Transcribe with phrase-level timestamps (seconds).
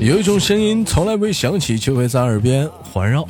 [0.00, 3.22] 有一种声音从来未响起，却会在耳边环绕；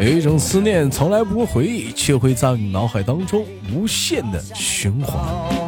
[0.00, 3.44] 有一种思念从来不回忆，却会在脑海当中
[3.74, 5.63] 无限的循环。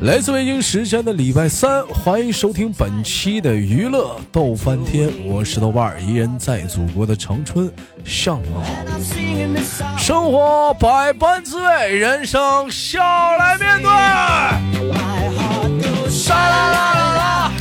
[0.00, 7.68] 来自北京时间的礼拜三，欢迎收听本期的娱乐逗翻天，我是豆瓣儿，依然在祖国的长春
[8.04, 8.62] 向你好。
[9.98, 13.00] 生活百般滋味，人生笑
[13.38, 13.90] 来面对。
[16.08, 17.52] 沙啦啦啦啦。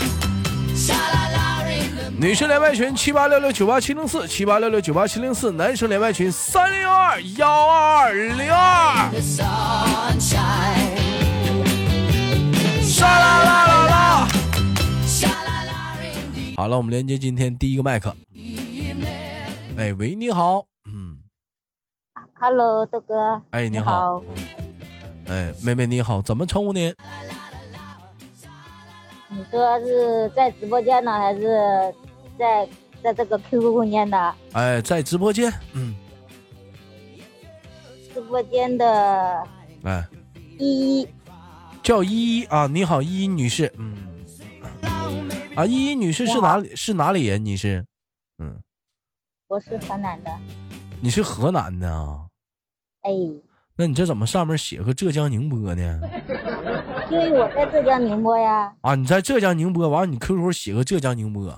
[2.19, 9.09] 女生连麦群七八六六九八七零四七八六六九八七零四，男生连麦群三零二幺二二零二。
[12.97, 14.27] 沙啦啦啦啦！
[16.55, 18.11] 好了，我们连接今天第一个麦克。
[19.77, 21.19] 哎，喂，你好，嗯
[22.33, 24.23] ，Hello，豆哥，哎，你好，
[25.27, 26.91] 哎，妹妹你好，怎么称呼您？
[29.29, 31.93] 你说是在直播间呢，还是
[32.39, 32.67] 在
[33.03, 34.35] 在这个 QQ 空间的？
[34.53, 35.95] 哎，在直播间，嗯，
[38.11, 39.47] 直播间的，
[39.83, 40.03] 哎，
[40.57, 41.07] 依依。
[41.87, 43.95] 叫依依啊，你好，依依女士，嗯，
[45.55, 46.75] 啊，依依女士是哪里？
[46.75, 47.45] 是哪里人？
[47.45, 47.85] 你是，
[48.39, 48.61] 嗯，
[49.47, 50.29] 我是河南的。
[50.99, 52.25] 你是河南的啊？
[53.03, 53.11] 哎，
[53.77, 56.01] 那你这怎么上面写个浙江宁波呢？
[57.09, 58.69] 因为我在浙江宁波呀。
[58.81, 61.57] 啊，你在浙江宁波，完了你 QQ 写个浙江宁波。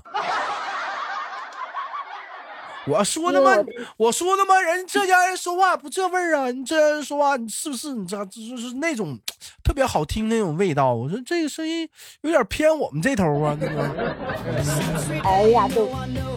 [2.87, 3.51] 我说的吗？
[3.97, 4.59] 我说的吗？
[4.59, 6.49] 人浙江人说话不这味儿啊！
[6.49, 7.93] 你浙江人说话，你是不是？
[7.93, 9.17] 你知道，就是那种
[9.63, 10.93] 特别好听那种味道。
[10.93, 11.87] 我说这个声音
[12.21, 15.21] 有点偏我们这头啊，那个。
[15.23, 15.85] 哎呀，都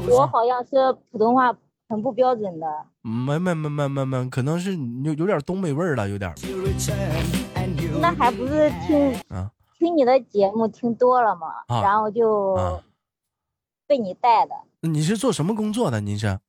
[0.09, 0.71] 我好像是
[1.11, 1.55] 普通话
[1.89, 2.67] 很不标准的。
[3.03, 6.33] 没没没没没没，可能是有有点东北味儿了，有点。
[8.01, 9.51] 那还不是听啊？
[9.79, 11.49] 听你的节目听多了嘛，
[11.83, 12.57] 然后就
[13.87, 14.55] 被你带的。
[14.85, 16.01] 你是做什么工作的？
[16.01, 16.41] 您是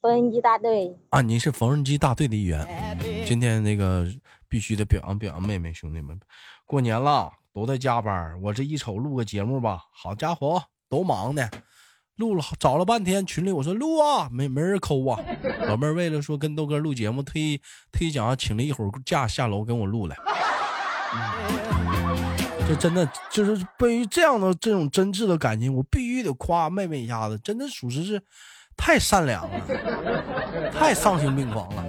[0.00, 1.20] 缝纫机大队啊？
[1.20, 2.96] 您是缝纫机大队的一员。
[3.26, 4.06] 今天那个
[4.48, 6.20] 必须得表扬表扬妹妹兄弟们，
[6.64, 8.40] 过年了都在加班。
[8.40, 11.50] 我这一瞅录个节目吧，好家伙，都忙的，
[12.14, 15.20] 录了找了半天，群里我说录啊，没没人抠啊。
[15.66, 20.16] 老妹儿为了说跟豆哥录节目，特意特意讲请了一会儿假下楼跟我录来。
[22.68, 28.20] 这真的就是对于这样的这种真挚的感情，我必须得夸妹妹一下子，真的属实是
[28.76, 29.60] 太善良了，
[30.72, 31.84] 太丧心病狂了。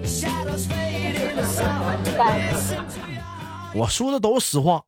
[3.73, 4.83] 我说的都是实话。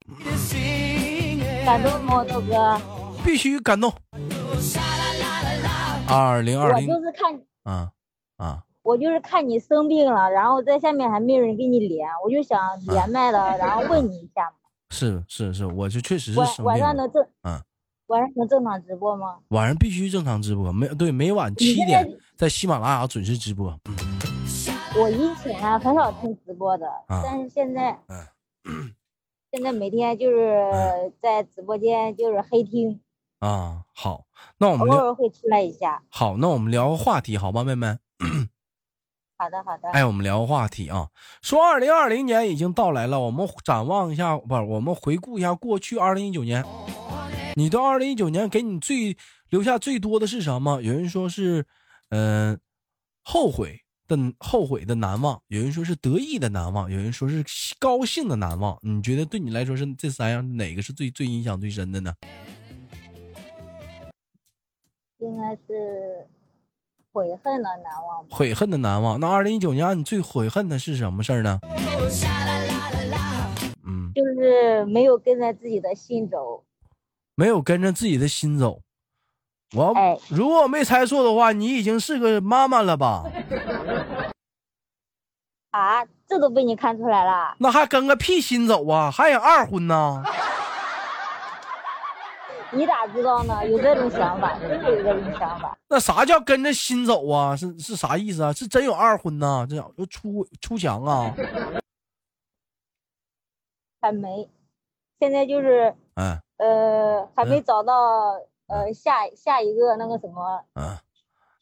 [1.66, 2.80] 感动吗，豆哥？
[3.24, 3.92] 必须感动。
[6.08, 7.90] 二零二零，我就是看啊
[8.38, 14.52] 啊，我就是看你生病了，然后在下面还没有人跟你连，我就想连麦了，然后问你一下。
[14.90, 17.62] 是是是，我就确实是晚晚上能正嗯，
[18.08, 19.38] 晚上能正常直播吗？
[19.50, 23.78] 晚上必须正常直播，每对每晚七点在喜马拉雅准时直播。
[24.98, 27.98] 我以前很少听直播的，但是现在，
[29.54, 33.00] 现在每天就是在直播间就是黑听。
[33.40, 34.26] 啊，好，
[34.58, 36.02] 那我们偶尔会出来一下。
[36.10, 37.98] 好，那我们聊个话题，好吗，妹妹？
[39.40, 39.90] 好的，好的。
[39.92, 41.08] 哎，我们聊个话题啊，
[41.42, 46.62] 说二零二零年已经到来了，我们展望一下，不是，我们回顾一下过去二零一九年。
[47.56, 49.16] 你对二零一九年给你最
[49.48, 50.82] 留下最多的是什么？
[50.82, 51.66] 有人说是，
[52.10, 52.60] 嗯，
[53.24, 53.80] 后悔
[54.10, 57.42] 的后悔的难忘；有人说是得意的难忘；有人说是
[57.80, 58.78] 高兴的难忘。
[58.82, 62.14] 你觉得对你来说是这三样哪个是最最印象最深的呢？
[65.20, 66.28] 应该是。
[67.19, 69.19] 悔恨的难忘，悔恨的难忘。
[69.19, 71.59] 那二零一九年你最悔恨的是什么事儿呢？
[73.85, 76.63] 嗯，就是没有跟着自己的心走，
[77.35, 78.80] 没有跟着自己的心走。
[79.75, 79.94] 我
[80.30, 83.25] 如果我没猜错的话，你已经是个妈妈了吧？
[85.72, 87.54] 啊，这都被你看出来了？
[87.60, 89.12] 那还跟个屁心走啊？
[89.12, 90.24] 还想二婚呢？
[92.71, 93.68] 你咋知道呢？
[93.68, 95.77] 有这种想法，真的有这种想法。
[95.88, 97.56] 那啥叫跟着心走啊？
[97.56, 98.54] 是是啥意思啊？
[98.54, 99.66] 是真有二婚呐？
[99.69, 101.33] 这叫出出墙啊？
[104.01, 104.50] 还没，
[105.19, 107.94] 现在就是，嗯，呃，还没找到，
[108.68, 110.98] 呃，下下一个那个什么，嗯。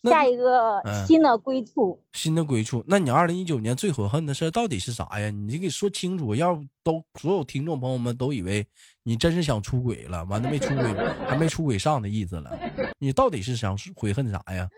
[0.03, 2.83] 下一个新的归处，新的归处。
[2.87, 5.29] 那你二零一九年最悔恨的事到底是啥呀？
[5.29, 8.65] 你给说清楚，要不都所有听众朋友们都以为
[9.03, 10.93] 你真是想出轨了，完了没出轨，
[11.27, 12.57] 还没出轨上的意思了。
[12.99, 14.69] 你到底是想悔恨啥呀？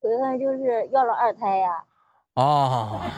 [0.00, 1.84] 悔恨就是要了二胎呀。
[2.34, 3.08] 啊！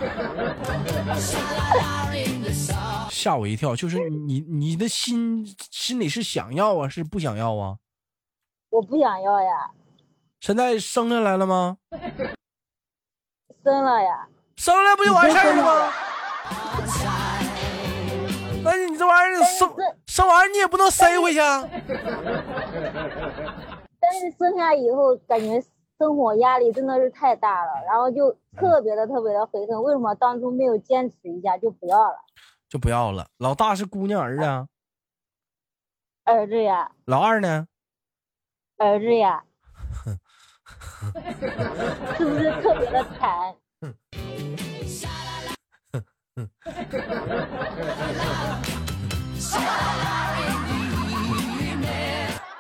[3.11, 7.79] 吓我一跳，就是你你的心心里是想要啊，是不想要啊？
[8.69, 9.71] 我不想要呀。
[10.46, 11.76] 现在生下来了吗？
[13.64, 14.28] 生了呀。
[14.56, 15.93] 生了不就完事儿了吗？
[18.62, 19.69] 那你这玩意儿生
[20.06, 21.40] 生完你也不能塞回去。
[21.40, 21.69] 啊。
[23.98, 25.60] 但是生下以后感觉。
[25.98, 32.19] 生活压力真的是太大了，然后就特别的特别的悔恨，为什么当初没有坚持一下就不要了？
[32.69, 33.26] 就不要了。
[33.38, 34.44] 老大是姑娘儿子？
[36.25, 36.92] 儿子呀。
[37.06, 37.66] 老二呢？
[38.76, 39.42] 儿子呀。
[42.17, 43.55] 是不是特别的惨？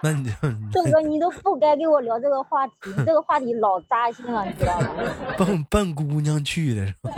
[0.02, 0.30] 那你就
[0.72, 2.74] 郑哥，你都不该跟我聊这个话题，
[3.04, 4.88] 这个话题老扎心了，你知道吗？
[5.36, 7.10] 奔奔姑娘去的是吧？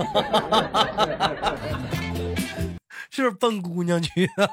[3.11, 4.49] 是不是奔姑娘去的？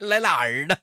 [0.08, 0.76] 来俩儿子。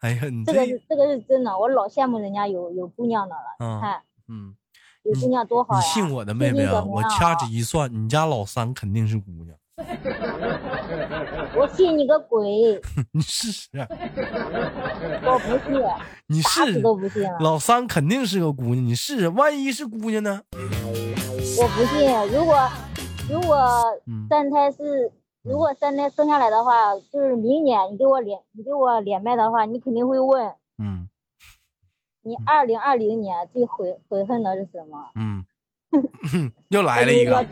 [0.00, 3.56] 哎呀，你这个是这个是真的，我老羡慕人家有有姑娘的了。
[3.58, 4.54] 你看，嗯。
[5.04, 5.80] 有姑娘多好呀！
[5.80, 6.80] 你信我的妹妹啊！
[6.84, 9.56] 我掐指一算，你家老三肯定是姑娘。
[11.56, 12.80] 我信你个鬼！
[13.10, 13.68] 你试试。
[13.74, 15.82] 我不信。
[16.28, 17.28] 你试都不信。
[17.40, 20.40] 老三肯定是个姑娘，你试试，万一是姑娘呢？
[20.52, 22.08] 我不信。
[22.32, 22.70] 如果
[23.28, 23.58] 如果
[24.30, 25.10] 三胎是，
[25.42, 30.54] 如果三胎生下来的话，就是明年你给我连你给我连麦的话，你肯定会问。
[30.78, 31.08] 嗯。
[32.24, 35.10] 你二零二零年最悔悔恨的是什么？
[35.16, 35.44] 嗯，
[36.70, 37.44] 又来了一个，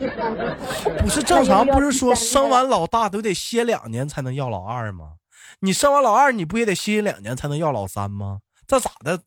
[0.99, 5.15] 不是正常不是说生完老大都得歇两年才能要老二吗？
[5.59, 8.39] 你生完老二你不也得歇两年才能要老三吗？
[8.65, 9.19] 这咋的？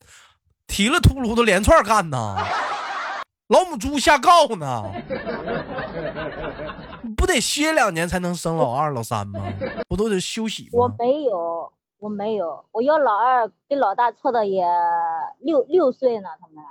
[0.65, 2.35] 提了秃噜都连串干呢？
[3.49, 4.83] 老母猪下告呢？
[7.13, 9.39] 不得歇两年才能生老二老三吗？
[9.87, 10.69] 不都得休息吗？
[10.73, 11.71] 我没有。
[11.97, 14.63] 我没有，我要老二跟老大错的也
[15.39, 16.63] 六六岁呢，他们。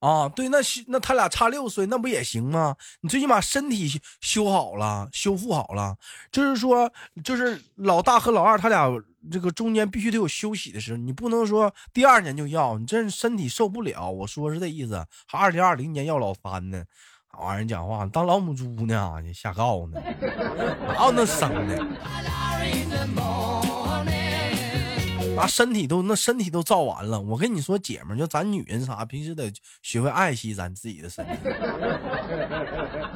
[0.00, 0.58] 啊，对，那
[0.88, 2.74] 那他俩差六岁，那不也行吗？
[3.02, 5.96] 你最起码身体修好了，修复好了，
[6.32, 6.90] 就是说，
[7.22, 8.90] 就是老大和老二他俩
[9.30, 14.10] 这个中间必须得有休息的时候，你不能说第二年就要，你这身体受不了。
[14.10, 16.82] 我说是这意思，还二零二零年要老三呢，
[17.40, 20.00] 玩意儿讲话当老母猪呢，你瞎告呢，
[20.86, 21.86] 哪有那生的？
[25.36, 29.50] 那身体都那身体都造完了，我跟你说，姐们儿，就咱女人啥，平时得
[29.80, 31.32] 学会爱惜咱自己的身体，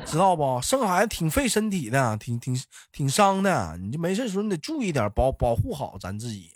[0.06, 0.58] 知道不？
[0.62, 2.58] 生孩子挺费身体的，挺挺
[2.92, 6.50] 挺伤的，你就没事的时候你得注意点，保保护好咱自己。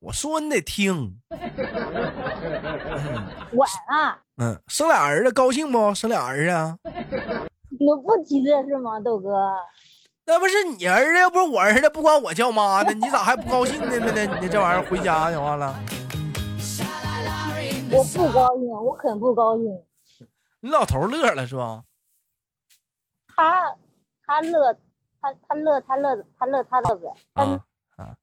[0.00, 1.20] 我说你得听。
[3.52, 4.18] 晚啊。
[4.38, 5.94] 嗯，生俩儿子高兴不？
[5.94, 6.78] 生俩儿子。
[7.68, 9.28] 你不提这事吗，豆哥？
[10.24, 13.98] 那不是你儿子，要不是我儿子，不管我叫妈呢，你咋还不高兴呢？
[13.98, 14.38] 呢？
[14.40, 15.78] 你这玩意儿回家就完了。
[17.92, 19.66] 我不高兴，我很不高兴。
[20.60, 21.84] 你老头乐了是吧？
[23.36, 23.76] 他
[24.26, 24.74] 他乐，
[25.20, 27.60] 他他乐，他乐，他乐他乐啊！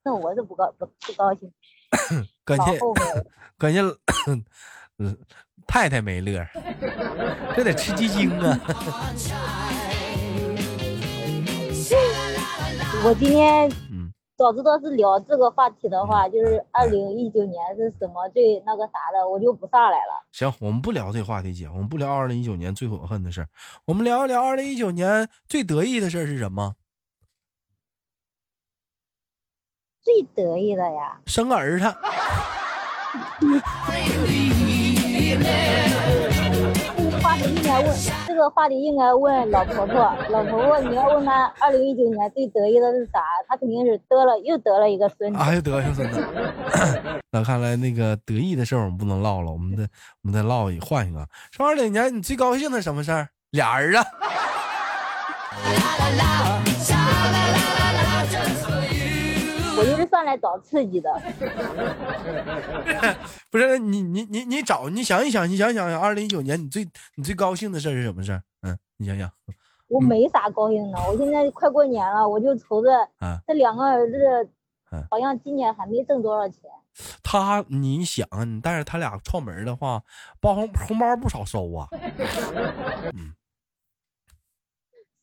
[0.04, 1.54] 那我就不高不不高兴。
[2.46, 2.80] 关键
[3.58, 3.84] 关键，
[5.00, 5.18] 嗯，
[5.66, 6.46] 太太没乐，
[7.56, 8.60] 这得吃鸡精啊。
[13.06, 20.26] 我今天， 嗯，早知道是聊这个话题的话，就是二零一九年是什么最那个啥的，我就不上来了。
[20.32, 23.48] 行，我们不聊这话题，姐，我们不聊二零一九年最悔恨的事
[23.86, 26.76] 我们聊一聊二零一九年最得意的事是什么？
[30.08, 31.84] 最得意的呀，生儿子。
[37.22, 37.94] 话题应该问
[38.26, 43.20] 这个话题应该问老婆婆，老婆婆你要问她二零一九年最得意的是啥？
[43.50, 46.26] 她肯定是得了又得了一个孙子，啊又得一个孙子。
[47.32, 49.84] 那看来那个得意的事儿我们不能唠了，我们再
[50.24, 51.28] 我们再唠一换一个。
[51.52, 53.28] 说二零年你最高兴的什么事儿？
[53.52, 54.00] 俩儿子。
[59.78, 61.22] 我就是上来找刺激的，
[63.52, 66.84] 不是你你你你找你想一想，你想想，二零一九年你最
[67.16, 69.30] 你最高兴的事是什么事嗯，你想想。
[69.88, 72.90] 我没啥高兴的，我现在快过年了，我就愁着
[73.46, 74.50] 这两个儿子，
[75.10, 76.62] 好像今年还没挣多少钱。
[77.22, 80.02] 他，你想，你带着他俩串门的话，
[80.42, 81.88] 包红红包不少收啊。
[83.14, 83.34] 嗯。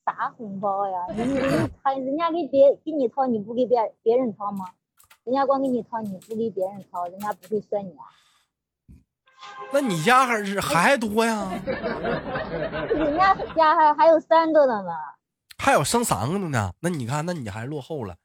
[0.05, 0.99] 啥红包呀？
[1.15, 1.41] 你你
[1.83, 4.67] 他人家给别给你掏，你不给别别人掏吗？
[5.25, 8.05] 人家光给你掏，你不给别人掏，人家不会算你啊？
[9.73, 11.51] 那你家还是孩子多呀？
[12.89, 14.91] 人家家还还有三个的呢，
[15.59, 16.73] 还有生三个的呢。
[16.81, 18.17] 那你看，那你还落后了。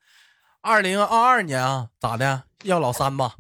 [0.62, 2.44] 二零二二年啊，咋的？
[2.64, 3.36] 要老三吧？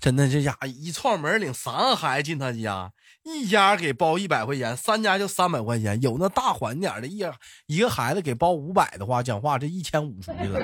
[0.00, 2.90] 真的，这家一串门领三个孩子进他家，
[3.22, 6.00] 一家给包一百块钱，三家就三百块钱。
[6.00, 7.22] 有那大款点的，一
[7.66, 10.58] 一个孩子给包五百的话，讲话这一千五出去了，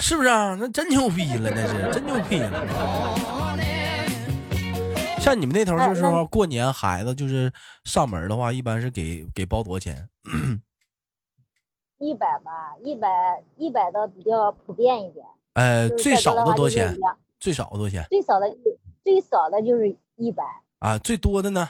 [0.00, 0.56] 是不是啊？
[0.60, 2.50] 那真牛逼了，那是真牛逼了。
[5.20, 7.52] 像你们那头就是说过年孩子就是
[7.84, 10.08] 上门的话，一般是给给包多少钱？
[12.00, 15.26] 一百吧，一百一百的比较普遍一点。
[15.52, 16.98] 呃，最少的多少钱？
[17.38, 18.06] 最少的多少钱？
[18.08, 18.56] 最少的
[19.04, 20.42] 最少的就是一百。
[20.78, 21.68] 啊，最多的呢？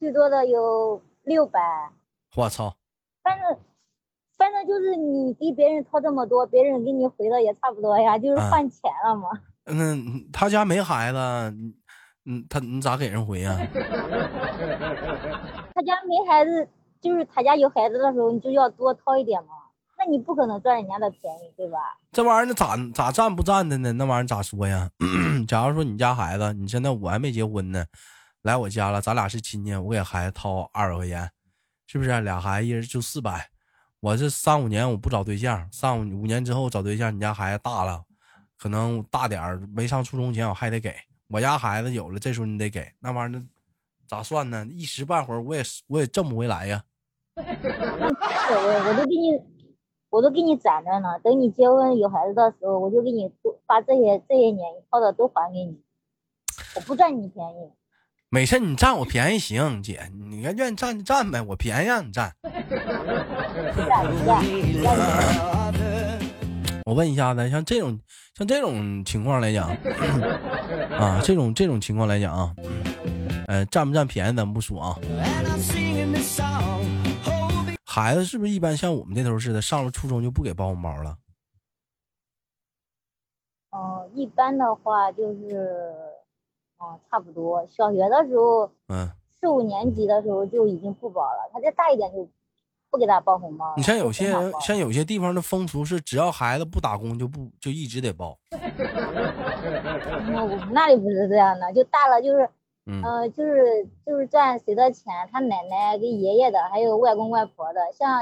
[0.00, 1.60] 最多的有六百。
[2.36, 2.74] 我操！
[3.22, 3.58] 反正
[4.38, 9.28] 反正就是你给别人掏这么多，别人给你回的也差不多呀，就是换钱了嘛。
[9.68, 11.18] 嗯，他家没孩子，
[12.24, 13.58] 嗯，他你咋给人回呀？
[15.74, 16.66] 他家没孩子。
[17.00, 19.50] 就是他家有孩子的时候，你就要多掏一点嘛。
[19.98, 21.78] 那你不可能占人家的便宜，对吧？
[22.12, 23.92] 这玩意儿那咋咋占不占的呢？
[23.92, 24.90] 那玩意儿咋说呀？
[25.48, 27.86] 假如说你家孩子，你现在我还没结婚呢，
[28.42, 31.30] 来我家了，咱俩是亲戚，我给孩子掏二百块钱，
[31.86, 32.20] 是不是？
[32.20, 33.48] 俩孩子一人就四百。
[34.00, 38.04] 我这三五年我不找对象，三五五年之后找对象，你家孩子大了，
[38.58, 40.94] 可能大点儿，没上初中前我还得给。
[41.28, 42.86] 我家孩子有了，这时候你得给。
[43.00, 43.42] 那玩意儿
[44.08, 44.66] 咋算呢？
[44.70, 46.82] 一时半会儿我也我也挣不回来呀。
[47.36, 47.42] 我
[48.88, 49.38] 我都给你，
[50.10, 51.18] 我都给你攒着呢。
[51.22, 53.30] 等你结婚有孩子的时候，我就给你
[53.66, 55.80] 把这些这些年掏的都还给你。
[56.74, 57.70] 我不占你便宜。
[58.28, 62.34] 没事，你占我便宜行，姐，你愿意占就占呗，我便宜让你占。
[66.84, 67.98] 我问一下子，像这种
[68.34, 69.68] 像这种情况来讲，
[70.98, 72.54] 啊，这种这种情况来讲啊，
[73.46, 74.98] 呃，占不占便宜咱不说啊。
[77.84, 81.16] 孩子是不是一般像我们这头似的，上了初中就不给包红包了？
[83.70, 85.94] 哦，一般的话就是，
[86.78, 87.66] 哦，差不多。
[87.68, 89.08] 小学的时候，嗯，
[89.40, 91.50] 四五年级的时候就已经不包了。
[91.52, 92.28] 他再大一点就
[92.90, 93.74] 不给他包红包。
[93.76, 98.38] 你像有些像有些地方的风俗是，只要孩子不打工就不就一直得包。
[98.50, 102.48] 那我们那里不是这样的，就大了就是。
[102.88, 103.02] 嗯，
[103.32, 108.20] 就是就是赚谁的钱，他奶奶跟爷爷的，还有外公外婆的，像，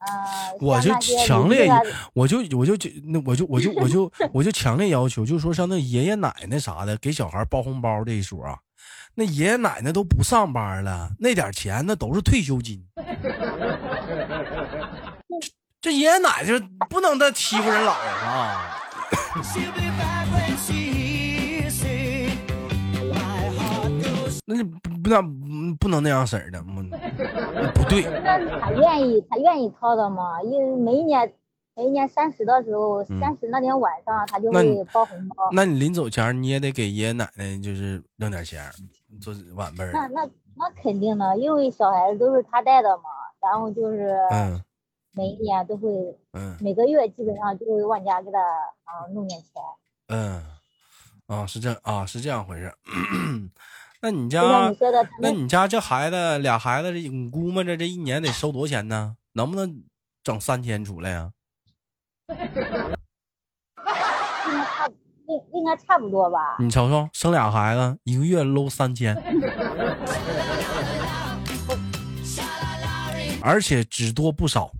[0.00, 1.66] 呃，我就强烈，
[2.12, 8.58] 我就我就就那我就我就我就我就强烈要求，就是说像那爷爷奶奶啥的给小孩包红包这一说啊，
[9.14, 12.84] 那爷爷奶奶都不上班了，那点钱那都是退休金，
[15.80, 18.76] 这爷爷奶奶不能再欺负人老人啊。
[24.50, 28.02] 那不不能不能那样式儿的，不对。
[28.24, 30.42] 那他愿意他愿意掏的嘛？
[30.42, 31.30] 因为每一年
[31.74, 35.50] 每一年三十的时候，三十那天晚上他就会包红包。
[35.52, 38.64] 那你临走前你也得给爷爷奶奶就是弄点钱，
[39.20, 39.84] 做晚辈。
[39.92, 40.22] 那那
[40.56, 43.02] 那肯定的，因为小孩子都是他带的嘛，
[43.42, 44.16] 然后就是
[45.12, 45.90] 每一年都会，
[46.58, 49.62] 每个月基本上就会往家给他啊弄点钱。
[50.08, 50.42] 嗯，
[51.26, 52.72] 啊是这啊是这样回事。
[54.00, 54.72] 那你家，
[55.20, 59.16] 那你家这孩子俩孩子，你估摸着这一年得收多少钱呢？
[59.32, 59.82] 能不能
[60.22, 61.32] 整三千出来呀？
[62.28, 62.62] 应该
[64.64, 64.86] 差，
[65.26, 66.54] 应应该差不多吧。
[66.60, 69.16] 你瞅瞅，生俩孩子，一个月搂三千，
[73.42, 74.70] 而且只多不少。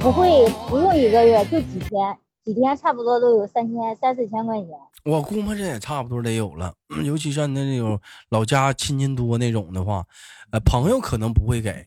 [0.00, 2.18] 不会，不用一个月，就几天。
[2.44, 4.70] 几天差不多都有三千三四千块钱，
[5.04, 6.74] 我估摸着也差不多得有了。
[7.04, 10.04] 尤其像那种老家亲戚多那种的话，
[10.50, 11.86] 呃，朋友可能不会给，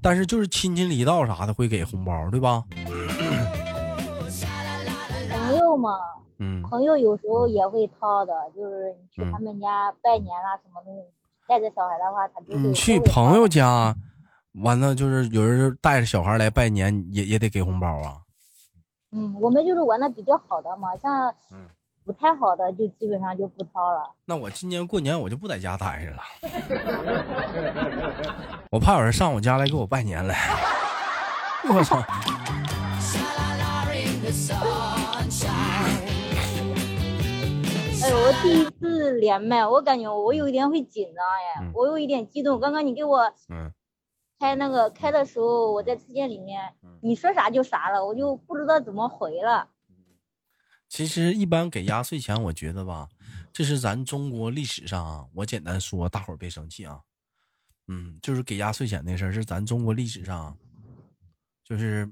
[0.00, 2.62] 但是就是亲戚离道啥的会给红包，对吧？
[5.28, 5.90] 朋友嘛，
[6.38, 11.02] 嗯，朋友有时候也会掏的，就是你去他们家拜年啦什么东西，
[11.48, 13.92] 带着小孩的话，他就你去朋友家，
[14.62, 18.18] 完了就是有人带着小孩来拜年，也也得给红包啊。
[19.16, 21.34] 嗯，我们就是玩的比较好的嘛，像
[22.04, 24.10] 不太好的就基本上就不掏了。
[24.26, 26.22] 那我今年过年我就不在家待着了，
[28.70, 30.36] 我怕有人上我家来给我拜年来。
[31.68, 31.96] 我操！
[31.98, 32.06] 而
[38.02, 42.60] 哎，我第一次连麦，我感觉我有一点会紧张哎，我有一点激动。
[42.60, 43.72] 刚刚你给我嗯
[44.38, 46.60] 开那个开的时候，我在车间里面，
[47.00, 49.68] 你说啥就啥了，我就不知道怎么回了。
[50.88, 53.08] 其实一般给压岁钱，我觉得吧，
[53.52, 57.00] 这是咱中国历史上啊，我简单说，大伙儿别生气啊。
[57.88, 60.56] 嗯，就是给压岁钱那事儿，是咱中国历史上，
[61.64, 62.10] 就是，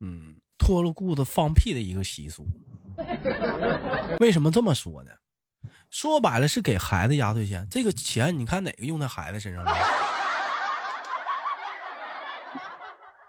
[0.00, 2.46] 嗯，脱了裤子放屁的一个习俗。
[4.20, 5.10] 为什么这么说呢？
[5.90, 9.72] 说白了是给孩子压岁钱，这个钱你看哪个用在孩子身上了？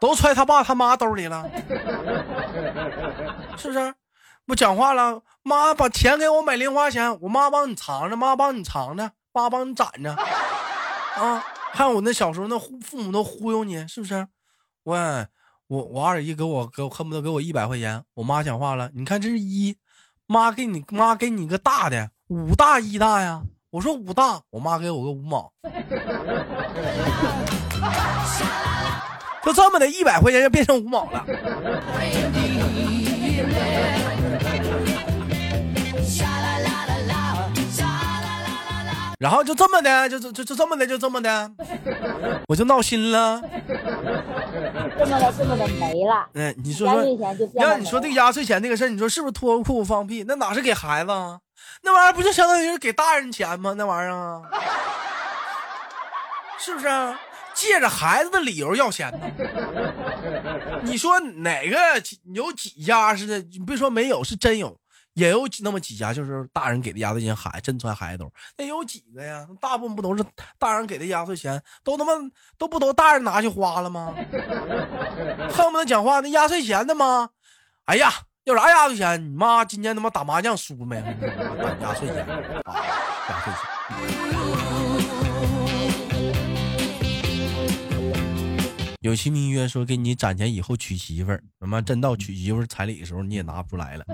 [0.02, 1.50] 都揣他爸他妈兜里了，
[3.56, 3.96] 是不是？
[4.46, 9.12] 不讲话了，妈把钱给我买零花钱，我妈帮你藏着，妈帮你藏着。
[9.34, 11.42] 爸帮你攒着，啊！
[11.72, 14.28] 还有我那小时候那父母都忽悠你，是不是？
[14.84, 14.98] 我
[15.68, 19.78] 我我二姨给我给我恨不得给我一百块钱，我妈讲话了，你看这是一，
[20.28, 25.50] 妈给你妈给你个大的五大一大呀，我说五大，我妈给我个五毛，
[29.44, 31.26] 就这么的一百块钱就变成五毛了。
[39.20, 41.52] 然后就这么的，就就就就这么的，就这么的，
[42.48, 43.40] 我就闹心了。
[44.98, 46.28] 这么的，这么的没了。
[46.34, 47.04] 嗯，你说说，
[47.54, 50.26] 要你说这个压岁钱这个事儿，你说是不是脱裤子放屁？
[50.28, 51.38] 那哪是给孩子啊？
[51.84, 53.76] 那玩意儿不就相当于是给大人钱吗？
[53.78, 54.42] 那玩意儿啊，
[56.58, 56.88] 是不是？
[57.54, 59.20] 借着孩子的理由要钱呢？
[60.84, 61.78] 你说哪个
[62.34, 63.40] 有几家似的？
[63.40, 64.78] 你别说没有，是真有。
[65.14, 68.32] 也有那么几家，就是大人给的压岁钱，孩真揣孩子兜。
[68.58, 69.46] 那有几个呀？
[69.60, 70.24] 大部分不都是
[70.58, 72.14] 大人给的压岁钱，都他妈
[72.58, 74.16] 都不都大人拿去花了吗？
[75.52, 77.30] 恨不得讲话，那压岁钱的吗？
[77.86, 78.10] 哎呀，
[78.46, 79.22] 要啥压岁钱？
[79.22, 80.96] 你妈今天他妈打麻将输没？
[81.82, 82.26] 压岁钱
[82.64, 82.74] 啊，
[83.28, 84.31] 压岁钱。
[89.02, 94.06] 有其名约说给你攒钱以后娶媳妇儿，他妈真到娶媳妇儿彩礼的时候你也拿不出来了。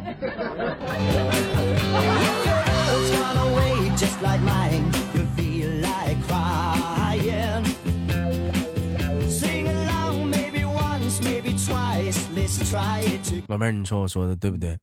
[13.47, 14.80] 老妹儿，你说我说的对不对？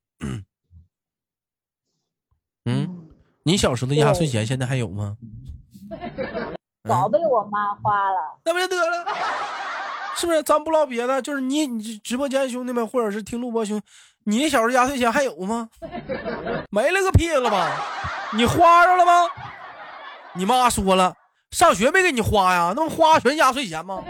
[2.67, 3.09] 嗯，
[3.45, 5.17] 你小时候的压岁钱现在还有吗？
[6.87, 9.07] 早被我妈花了，那不就得了？
[10.17, 10.43] 是不是？
[10.43, 13.81] 咱不唠别的，就是你，你直播间兄弟们，或者是听录播兄，
[14.25, 15.69] 你小时候压岁钱还有吗？
[16.71, 17.71] 没了个屁了吧？
[18.33, 19.13] 你花着了吗？
[20.35, 21.15] 你妈说了，
[21.51, 22.73] 上学没给你花呀？
[22.77, 24.03] 那不花全压岁钱吗？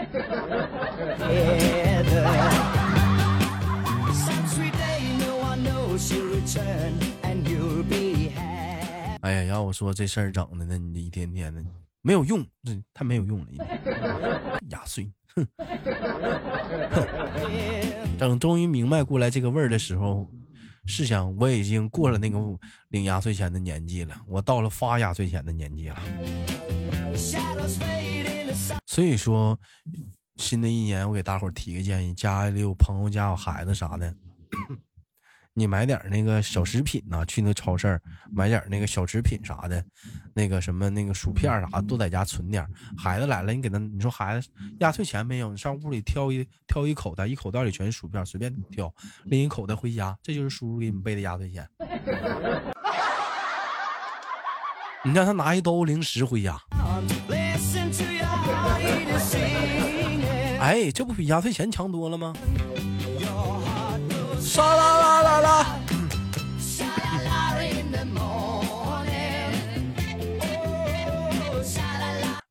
[9.21, 11.63] 哎呀，要我说这事儿整的，那你一天天的
[12.01, 13.65] 没有用，这太没有用了，
[14.69, 15.09] 压岁。
[15.35, 15.47] 哼，
[18.17, 20.29] 等终于明白过来这个味儿的时候，
[20.85, 22.39] 试想我已经过了那个
[22.89, 26.01] 领压岁钱的年纪了，我到了发压岁钱的年纪了。
[28.85, 29.59] 所以说，
[30.37, 34.15] 新的一年我给大伙提个建议：家里有朋友家有孩子啥的。
[35.57, 37.97] 你买点那个小食品呐，去那超市
[38.29, 39.81] 买点那个小食品啥的，
[40.33, 42.67] 那个什么那个薯片啥，都在家存点。
[42.97, 45.49] 孩子来了，你给他，你说孩子压岁钱没有？
[45.49, 51.65] 你上屋里挑一挑一口袋，一口袋里全是薯片，随便挑，拎一口袋回家，这就是叔叔给你备的压岁钱。
[55.05, 56.59] 你让他拿一兜零食回家，
[60.59, 62.33] 哎，这不比压岁钱强多了吗？
[64.45, 65.65] 沙啦啦啦啦！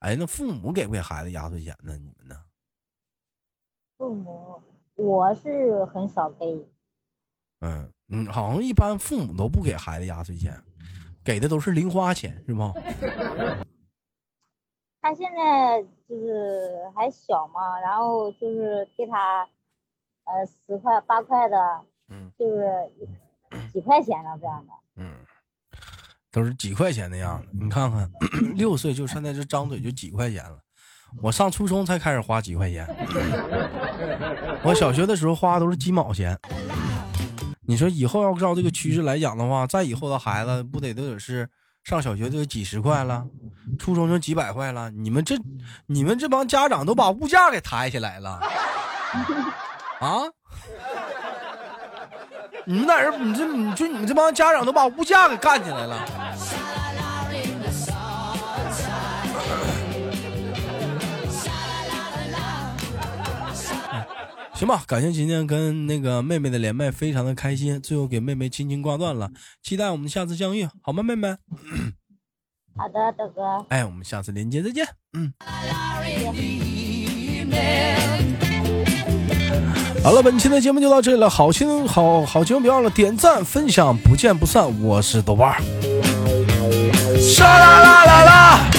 [0.01, 1.97] 哎，那父母给不给孩子压岁钱呢？
[1.97, 2.35] 你们呢？
[3.97, 4.61] 父母，
[4.97, 6.69] 我是很少给。
[7.61, 10.61] 嗯嗯，好像一般父母都不给孩子压岁钱，
[11.25, 12.73] 给的都是零花钱，是吗？
[15.01, 19.49] 他现在就是还小嘛，然后就是给他
[20.25, 21.57] 呃十块八块的。
[22.11, 24.73] 嗯，就是几块钱的这样的。
[24.97, 25.11] 嗯，
[26.31, 27.49] 都是几块钱的样子。
[27.53, 28.11] 你看看，
[28.55, 30.59] 六岁就现在这张嘴就几块钱了。
[31.23, 32.87] 我上初中才开始花几块钱，
[34.65, 36.39] 我小学的时候花都是几毛钱。
[37.67, 41.49] 你说以后要照这个趋势来讲的话，再以后的孩子不得都得是
[41.85, 43.27] 上小学就几十块了，
[43.79, 44.91] 初中就几百块了。
[44.91, 45.37] 你们这
[45.87, 48.41] 你们这帮家长都把物价给抬起来了
[50.05, 50.23] 啊？
[52.67, 53.31] 你们那人？
[53.31, 56.07] 你这你就你们这帮家长都把物价给干起来了。
[64.55, 67.83] 行吧，感谢今天跟那个妹妹的连麦，非常的开心。
[67.83, 69.31] 最后给妹妹轻轻挂断了，
[69.63, 71.37] 期待我们下次相遇，好吗，妹妹？
[72.77, 73.67] 好的，豆哥。
[73.69, 74.87] 哎，我们下次连接再见。
[75.13, 75.35] 嗯。
[80.05, 81.31] 好了，本期的节目就到这里了。
[81.31, 84.63] 好心好好节目别忘了点赞分享，不见不散。
[84.83, 85.57] 我是豆瓣。
[87.19, 88.74] 沙啦啦啦啦。